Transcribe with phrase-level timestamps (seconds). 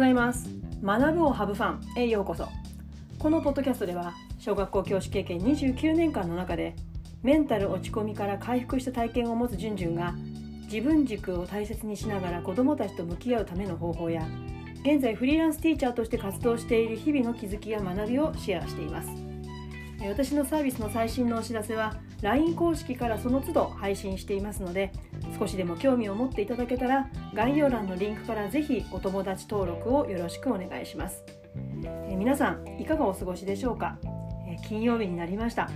[0.00, 0.48] ざいます。
[0.82, 2.48] 学ぶをハブファンへようこそ。
[3.18, 6.74] このポッドキャストでは小学校教師経験29年間の中で
[7.22, 10.14] メンタル落ち込みから回復した体験を持つじゅんじゅんが
[10.72, 14.26] 自分軸を大切にしながら子どもたちと向き合うための方法や
[14.82, 19.10] 現在フリーランスティーチャーとして活動している日々の気づきや学びをシェアしています。
[20.08, 24.92] 私のサービスの最新のお知らせは LINE 公式からその都度配信していますので
[25.38, 31.24] 少しでも興味を持っていただけたら概要欄のリンクからぜひお友達登録をよろしくお願いします、
[32.08, 33.98] え皆さんいかがお過ごしでしょうか、
[34.60, 35.66] 金曜日になりました、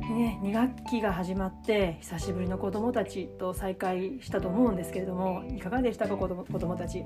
[0.00, 7.04] ね、2学期が始まって久しぶりの子どもたちと再会したと思うんですけれどもいかがでしたか子ども子どもたち、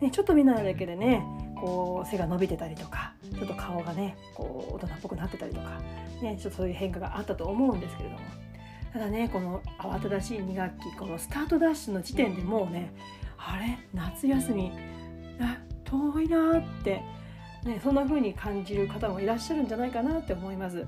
[0.00, 1.22] ね、ちょっと見ないだけでね
[1.60, 5.80] こう背が伸びてたりとかちょっと顔がねこう大人っぽくなってたりとか、
[6.22, 8.20] ね、ちょっとそういう変化があったと思うんですけれども。
[8.90, 12.94] ただねこの慌ただしい2学期このスタートダッシュの時点でもうね
[13.36, 14.72] あれ夏休み
[15.40, 17.02] あ遠いなって、
[17.64, 20.86] ね、そんな風に感じる方もいらっしゃるんじゃないかなって思います。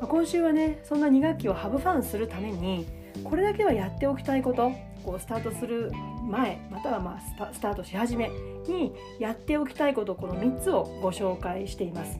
[0.00, 2.86] 今週はねそんな2学期をハブファンするために
[3.22, 4.72] これだけはやっておきたいこと
[5.04, 5.92] こうスタートする
[6.28, 8.30] 前またはまあスタートし始め
[8.66, 12.18] にやっておきたいことこの3つをご紹介しています。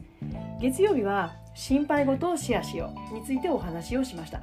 [0.61, 4.41] 月曜日は心配事をシェアしようについてお話をしました。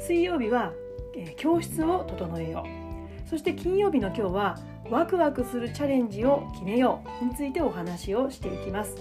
[0.00, 0.72] 水曜日は、
[1.16, 2.83] え教室を整えよう。
[3.28, 4.58] そして金曜日の今日は
[4.90, 8.94] ワクワクするチャレンジを決めようについてお話をしていきます。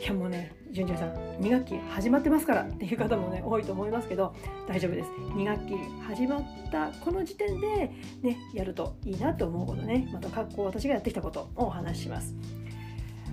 [0.00, 4.34] いやもうねじゅんじゅんさん2学期始まってますからっていう方もね 多いと思いますけど
[4.66, 5.10] 大丈夫です。
[5.10, 5.74] 2学期
[6.06, 7.90] 始まったこの時点で
[8.22, 10.08] ねやるといいなと思うことね。
[10.12, 12.34] また学校私がやってきたことをお話しします。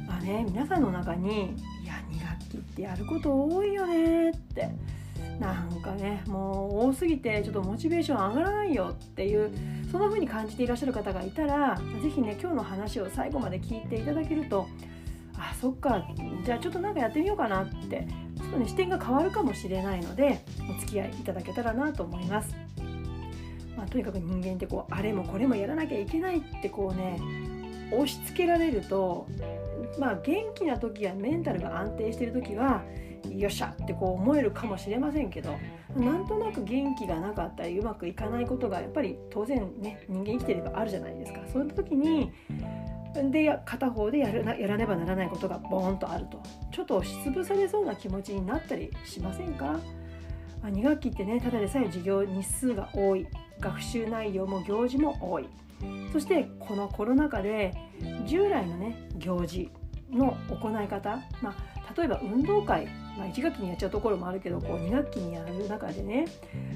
[0.08, 4.70] まあね皆さんの中にいや2学期ってやること多いよねって
[5.40, 9.52] なんかねもう多すぎてちょっとモチベーション上がらないよっていう
[9.92, 14.68] そんな風に感じていらっしゃる方がいたら是非ね今日の話を最後まで聞いていただけると
[15.38, 16.08] あそっか
[16.44, 22.56] じゃあちょっとなんかやってみようかなってちょっとね視点が変わるかもしれないのでお付き合いいただけたらなと思います。
[23.76, 27.22] まあ、とにかく人間ってこうあれもこれもやらなきゃいけないってこうね
[27.92, 29.28] 押し付けられると
[30.00, 32.84] まあ元気な時やメンタルが安定してる時は
[33.30, 35.56] よっしゃってこう思えるかもしれませんけど
[35.96, 41.40] なんとなく元気がなかったりうまくいかないことがやっぱり当然ね人間生きてればあるじゃないですか。
[41.52, 42.32] そういった時に
[43.32, 46.42] で片方でやるなやらねばならないことがボーンとあると。
[46.72, 49.80] ちょっと押しつぶされそうな気持ちになったりしませんか、
[50.62, 53.28] ま、2学期ってねただでさえ授業日数が多い。
[53.60, 55.50] 学習内容も行事も多い。
[56.12, 57.74] そしてこのコロナ禍で
[58.26, 59.70] 従来のね行事
[60.12, 61.56] の行い方、まあ、
[61.98, 62.88] 例えば運動会
[63.18, 66.28] まあ、1学期にやっちゃうところもあるけどこう2学期にやる中でね、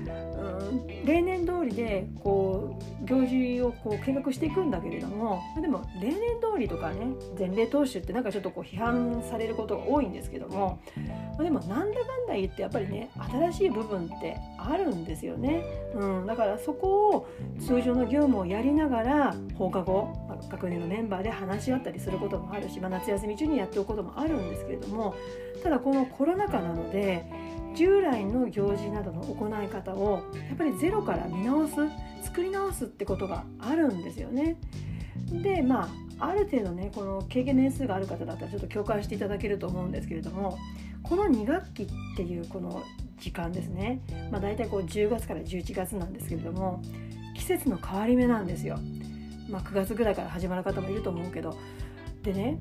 [0.08, 10.80] うん、例年通りでこう行事をこう見学していくんだけれどもでも例年通りとかね前例踏襲ってなんかちょっとこう批判されることが多いんですけども
[11.40, 25.16] でもなんだかんだ言ってやっぱりね新しい部分ってあるんですよね、うん、だからそこを通常の業務をやりながら放課後、まあ、学年のメンバーで話し合ったりすることもあるし、まあ、夏休み中にやっておくこともあるんですけれども
[25.63, 27.25] ただこのコロナ禍なので
[27.75, 31.75] 従来の行事などの行い方をやっぱりゼロから見直す
[32.24, 34.57] 作り直すってことがあるんですよね。
[35.31, 40.58] でまあある程度ねこの経験年数がある方だったらちょっと共感していただけると思うんですけれども
[41.03, 42.84] この2学期っていうこの
[43.19, 46.81] 時間ですね、まあ、大体こう10月から11月なんですけれども
[47.35, 48.78] 季節の変わり目なんですよ。
[49.50, 51.57] まあ、9月ぐらいから始まる方もいると思うけど
[52.24, 52.59] でね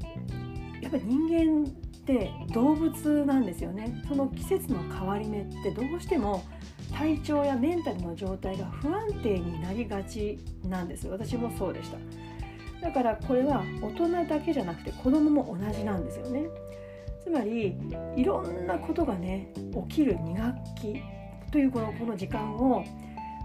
[0.81, 1.73] やっぱり人間っ
[2.05, 4.03] て動物なんですよね。
[4.09, 6.43] その季節の変わり目ってどうしても
[6.93, 11.07] 体調やメンタルの状態が不安定になりがちなんです。
[11.07, 11.99] 私もそうでした。
[12.81, 16.47] だからこれは大人だけじゃなくて子供も同じなんですよね。
[17.23, 17.77] つまり
[18.17, 19.53] いろんなことがね
[19.89, 21.03] 起きる2学期
[21.53, 22.85] というこのこの時間を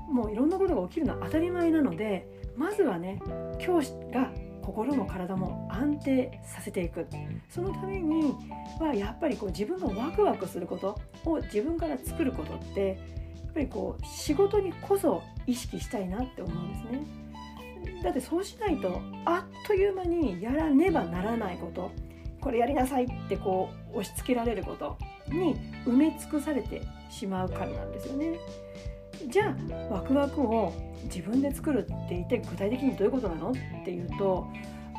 [0.09, 3.21] もういろんなことが起きるのは当たり前なのでまずはね
[3.59, 4.31] 教師が
[4.61, 7.07] 心も体も安定させていく
[7.49, 8.35] そのために
[8.79, 17.25] はやっぱりこう自分がワクワクすることを自分から作ることってやっぱりこう仕事にこそ意識したいなって思うんですね。
[18.03, 21.91] だってそうしないとあっという間にやらねばならないこと
[22.41, 24.97] これやりなさいってこう押し付けられること
[25.29, 25.55] に
[25.85, 28.39] 埋め尽くされてしまうからなんですよね。
[29.27, 29.55] じゃ
[29.89, 30.73] あワクワクを
[31.05, 33.51] 自分で作るって言って具体的にどういうことなの？
[33.51, 33.53] っ
[33.83, 34.47] ていうと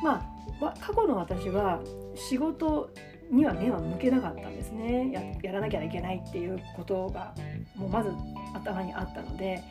[0.03, 0.21] ま
[0.61, 1.79] あ過去の私は
[2.15, 2.89] 仕事
[3.29, 5.37] には目は向けなかったんですね。
[5.43, 7.33] やらなきゃいけないっていうことが
[7.75, 8.11] もうまず
[8.53, 9.61] 頭にあったので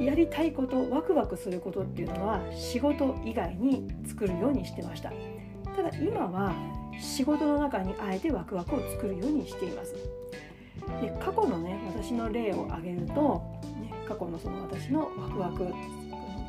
[0.00, 5.12] やりたいことワクワクすることっていうのは仕事以外に作るようにしてました。
[5.76, 6.54] ただ今は
[7.00, 9.94] 仕事の中にあえてワクワクを作るようにしています。
[11.00, 13.42] で過去のね私の例を挙げると、
[13.80, 15.72] ね、過去のその私のワクワク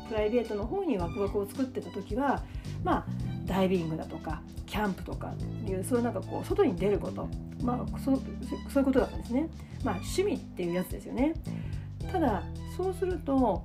[0.08, 2.42] プライベートの方にワクワクを作ってた時は
[2.82, 3.06] まあ
[3.46, 5.32] ダイビングだとかキャンプとか
[5.66, 7.28] いうそういうなんかこう外に出ること
[7.62, 8.16] まあそそう
[8.78, 9.48] いうことだったんですね。
[9.84, 11.34] まあ趣味っていうやつですよね。
[12.10, 12.42] ただ
[12.76, 13.62] そうすると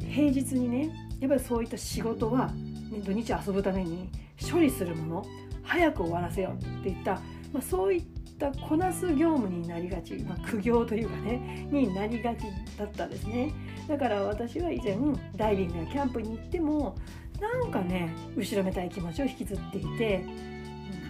[0.00, 0.90] 平日にね
[1.20, 4.08] やっぱりそういった仕事は、ね、土日遊ぶために
[4.50, 5.26] 処理するもの
[5.62, 7.14] 早く終わらせようっていった、
[7.52, 8.04] まあ、そういっ
[8.38, 12.44] たこなす業務になりがち、まあ、苦行というかねになりがち
[12.76, 13.52] だったんですね。
[13.88, 14.96] だから私は以前
[15.36, 16.96] ダイビングやキャンプに行っても
[17.40, 20.24] なんかね後ろめたい気持ちを引きずっていて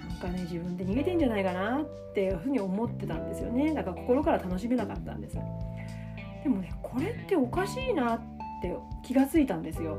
[0.09, 3.75] なんかね自分で逃げてんじゃないかなっていうふうに思ってたんですよね。
[3.75, 5.37] だから心から楽しめなかったんです。
[6.43, 8.21] でもねこれっておかしいなっ
[8.61, 9.99] て気がついたんですよ。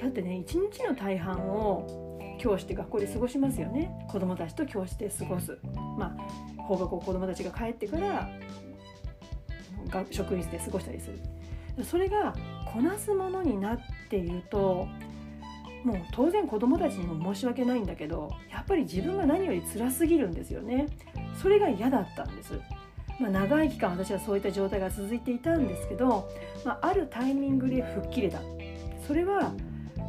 [0.00, 3.90] だってね一日の大半を教師で学校で過ごしますよね。
[4.08, 5.58] 子どもたちと教室で過ごす。
[5.96, 8.28] まあ放課後子どもたちが帰ってから
[10.10, 11.84] 職員室で過ごしたりする。
[11.84, 12.34] それが
[12.72, 13.78] こなすものになっ
[14.08, 14.86] ていると
[15.84, 20.86] もう当然子どもたちにも申し訳ないんだけどやっぱり自分が何より辛すぎるんですよね。
[21.42, 22.52] それが嫌だったんです、
[23.20, 26.30] まあ、長い期間私はそういった状態が続いていたんですけど、
[26.64, 28.40] まあ、あるタイミングで吹っ切れた。
[29.06, 29.52] それは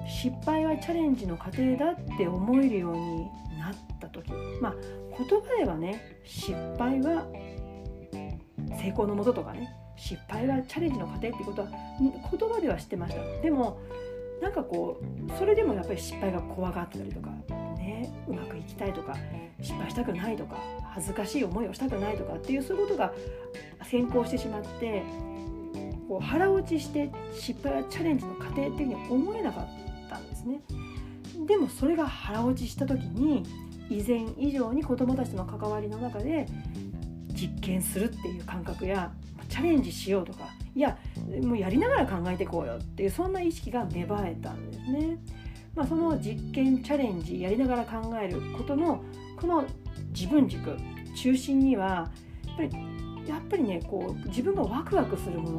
[0.07, 3.25] 失敗はチャレンジの過程だって思えるように
[3.59, 4.31] なった時。
[4.61, 4.75] まあ
[5.17, 7.25] 言葉ではね失敗は
[8.81, 11.67] 成功のもととかね失敗はチャレンジの過程ってことは
[11.99, 13.79] 言葉では知ってましたでも
[14.41, 17.29] なんかこうそれでもやっぱり失敗が怖がってたりとか
[17.77, 19.15] ねうまくいきたいとか
[19.61, 20.57] 失敗したくないとか
[20.93, 23.13] 恥ずかしい思いをしたくないとかっていうそういうことが
[23.83, 25.03] 先行してしまって
[26.07, 29.67] こう腹落ちして失敗はチャレンジの過程っていうふうに思えなかっ
[30.09, 30.61] たんですね。
[31.47, 33.43] でもそれが腹落ちした時に
[33.89, 36.47] 以前以上に子どもたちとの関わりの中で
[37.33, 39.11] 実験するっていう感覚や
[39.49, 40.97] チャレンジしようとかいや
[41.43, 45.17] もうやりながら考えていこうよっていうそんな意識が芽生えたんですね。
[45.75, 49.03] まあ、その実験チャレンジやりながら考えることの
[49.35, 49.65] この
[50.11, 50.77] 自分軸
[51.15, 52.09] 中心には
[52.47, 52.69] やっぱり
[53.27, 55.49] やっぱりねこう自分がワクワクするも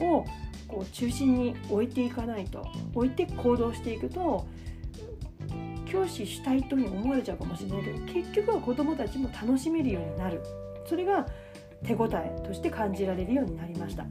[0.00, 0.24] のを
[0.68, 4.46] こう中心に置いていかないと置いて行動していくと
[5.92, 10.42] 教師したいとに思われちゃうかもしれないけど結局は子どもたちも楽しめるようになる
[10.86, 11.26] それが
[11.84, 14.06] 手応えとして感じられるようになりました。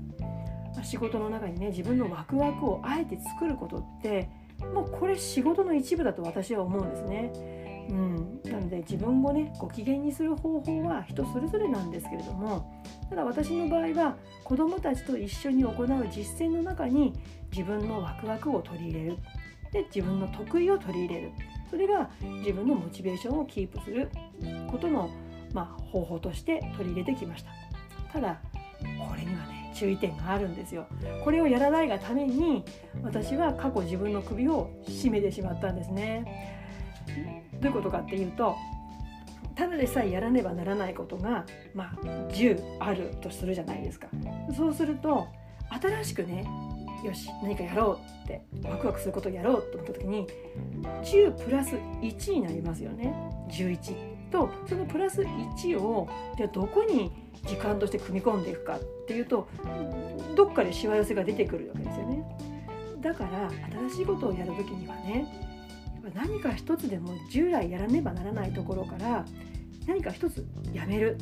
[0.83, 4.29] 仕事の中にね自分のワクワクをあえて作ることって
[4.73, 7.87] もうこれ仕事の一部だと私は思うんですね。
[7.89, 17.13] うん、なので自分をねご機嫌にする方法は人それぞれなんですけれどもただ私の場合は子どもたちと一緒に行う実践の中に
[17.51, 19.17] 自分のワクワクを取り入れる
[19.73, 21.31] で自分の得意を取り入れる
[21.71, 24.09] それが自分のモチベーションをキープする
[24.69, 25.09] ことの、
[25.53, 27.51] まあ、方法として取り入れてきました。
[28.11, 28.41] ただ
[28.81, 30.85] これにはね注意点があるんですよ。
[31.23, 32.63] これをやらないがために
[33.01, 36.59] 私は過去自分の首を絞めてしまったんですね。
[37.53, 38.55] どういうことかっていうと
[39.55, 44.07] ただでさえやらねばならないことが、まあ、10あるとするじゃないですか。
[44.55, 45.27] そうすると
[45.69, 46.45] 新しくね
[47.03, 50.27] よし何かやろうってワクワクすることをやろうと思った時に
[51.03, 53.13] 10プラス1になりますよね。
[53.49, 57.11] 11とそのプラス1をじゃあどこに
[57.45, 59.47] 時間として組み込んでいくかっていうと
[60.35, 62.23] どっかでしわ寄せが出てくるわけですよね。
[63.01, 63.49] だから
[63.89, 65.25] 新しいことをやる時にはね
[66.13, 69.25] 何か一つでも従来やらねばならないところから
[69.87, 71.17] 何か一つやめる。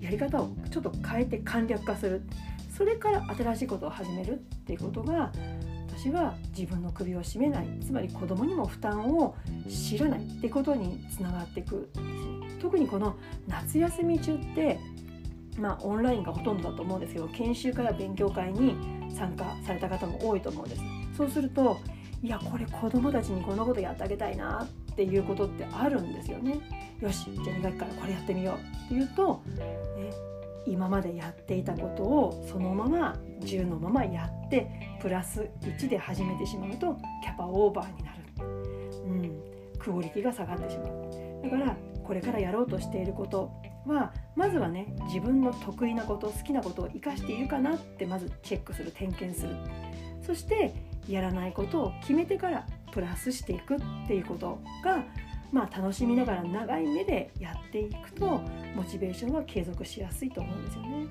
[0.00, 2.22] やり方をちょっと変えて簡略化する。
[2.80, 5.30] それから新しいことを始めるっていうことが
[5.86, 9.36] 私は自分の首を絞めないつまり子供にも負担を
[9.68, 12.58] 知らないってことにつながっていくんですね。
[12.58, 14.80] 特にこの夏休み中って
[15.58, 18.74] まあ、オンラインがほとんどだと思うんですけど研修会や勉強会に
[19.14, 20.82] 参加された方も多いと思うんです。
[21.18, 21.76] そうすると
[22.22, 26.58] いやこれ子どもたちにこんなことやってあげたいなっていうことってあるんですよね。
[26.98, 29.42] よしじゃあ2学期からこれやってみようっていうと、
[29.98, 30.29] ね、
[30.66, 38.18] 今までやっていたことをそのまま10のままやってプラス1で始めてしまうとキャパオーバーになる、
[39.04, 41.42] うん、クオリティが下がってしまう。
[41.42, 43.50] だからこれからやろうとしていること
[43.86, 49.56] はまずはね自分の得意なこと好きなことを生かしているかなってまずチェックする点検する。
[50.22, 50.74] そして
[51.08, 55.04] やらないことを決めてからプラスしていくっていうことが
[55.52, 58.40] まあ楽しみながら長い目でやっていくと
[58.74, 61.06] モチベーションは継続しやすいと思うんですよね。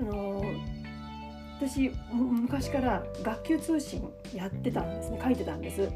[0.00, 0.42] あの
[1.58, 4.02] 私昔から学級通信
[4.34, 5.20] やってたんですね。
[5.22, 5.88] 書いてたんです。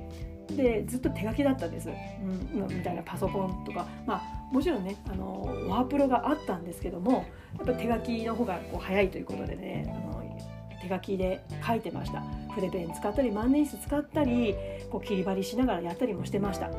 [0.56, 3.86] でずっと手書きだったんです、うん、みたいなパソコンとか。
[4.06, 7.24] まあもちろんねあのワープロがあったんですけども
[7.56, 10.38] やっぱ手書きの方がこう早いということでねあの
[10.80, 12.22] 手書きで書いてました。
[12.54, 14.54] 筆ペン使ったり万年筆使ったり
[14.92, 16.70] こう切り張りしながらやったりもしてました、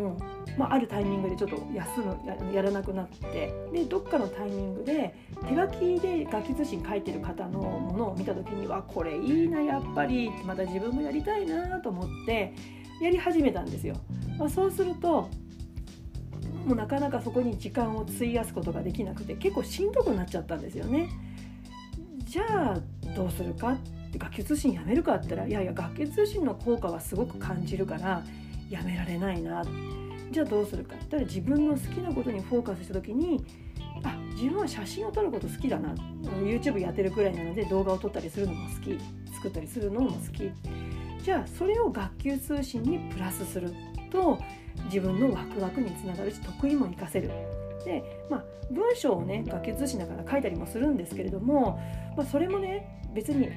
[0.00, 0.16] も
[0.56, 2.18] まあ、あるタイミングでちょっと休む
[2.52, 5.14] やらなくなってでどっかのタイミングで
[5.48, 12.52] 手書きで楽器通信書いてる方のものを見た時にはこれいいなやっぱりまた自分もやりたいなと思って
[13.00, 13.96] やり始めたんですよ。
[14.38, 15.30] まあ、そうすると
[16.66, 21.08] もうなかなかそこに時間を費やすことができなくて結構しんどくなっちゃったんですよね。
[22.24, 22.80] じゃあ
[23.16, 23.78] どうするかっ
[24.12, 28.22] て楽器通信やめるかって言ったらいやいや楽器通信の効果はすごく感じるから
[28.70, 29.62] やめられないな。
[30.30, 30.94] じゃあどうするか。
[30.94, 33.44] って言ったら自分の好きなことにフォーカスした時に
[34.04, 35.94] あ自分は写真を撮ること好きだな。
[36.42, 38.98] YouTube やってるくらいなので動画を撮ったりするのも好き。
[39.34, 40.50] 作ったりするのも好き。
[41.22, 43.72] じゃあそれを学級通信にプラスする
[44.10, 44.38] と
[44.84, 47.30] 自分のワクワクにつながるし得意も活かせる。
[47.84, 51.80] でまあ文章をね学級通信だから書いたりもするんですけれども、
[52.16, 53.48] まあ、それもね別に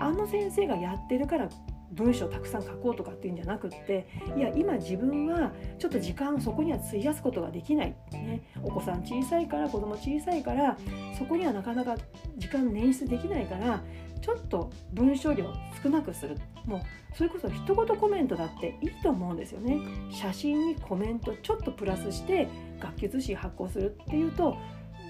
[0.00, 1.48] あの先生がやってるから
[1.92, 4.06] 文章をたくさん書こうとかっていうんじゃなくって
[4.36, 10.76] いや今自分はちょっと時間をそこには費やすことができない、ね、お子さん小さいから子供小さいから
[11.18, 11.96] そこにはなかなか
[12.36, 13.82] 時間捻出できないから
[14.20, 15.46] ちょっと文章量
[15.82, 16.36] 少なくする。
[16.66, 16.80] もう
[17.14, 19.78] それこそ一言コメントだっていいと思うんですよね。
[20.10, 24.56] 写真にコメントちょっとプラスして学級通信発行するっていうと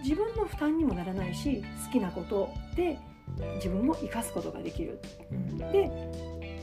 [0.02, 2.98] 自分の負担にもならないし好きなことで
[3.56, 5.00] 自分も生かすことができる。
[5.72, 5.90] で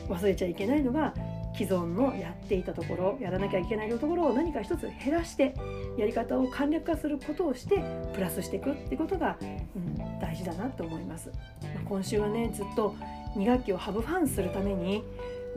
[0.10, 1.14] 忘れちゃいけないのが
[1.56, 5.56] 既存のやっていたところやらなきゃいけないところを何か一つ減らして
[5.98, 7.84] やり方を簡略化することをして
[8.14, 11.30] プラスしていくってことが、うん、大事だなと思います。
[11.30, 12.96] まあ、今週はねずっと
[13.36, 15.04] 2学期をハブファンするために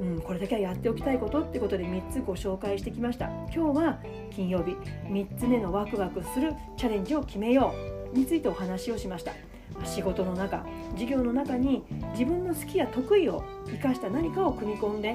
[0.01, 3.27] うん、これだけはやっておきたいことってことで3つご紹介してきました。
[3.55, 3.99] 今日は
[4.31, 4.73] 金曜日。
[5.07, 7.75] 3つ目のワクワクするチャレンジを決めよ
[8.13, 9.50] うについてお話をしました。
[9.85, 15.11] 仕事の中授業の中に自分の好きや得意を生かした何かを組み込んで、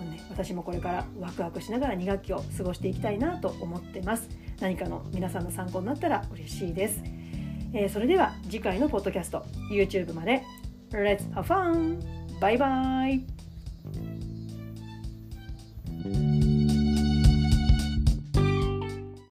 [0.00, 4.28] うね、私もこれからワクワクしながら2学期を過ごしていきたいなと思ってます。
[4.60, 7.02] 何かの皆さんの参考になったら嬉しいです、
[7.74, 10.42] えー、それでは次回のポッドキャスト YouTube まで。
[10.90, 11.98] Let's have fun!
[12.38, 13.31] バイバイ